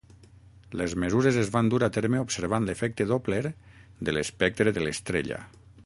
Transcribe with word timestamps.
Les 0.79 0.93
mesures 1.03 1.37
es 1.41 1.51
van 1.57 1.69
dur 1.73 1.81
a 1.87 1.91
terme 1.97 2.23
observant 2.23 2.65
l'efecte 2.71 3.07
Doppler 3.13 3.43
de 4.09 4.17
l'espectre 4.19 4.75
de 4.79 4.89
l'estrella. 4.89 5.43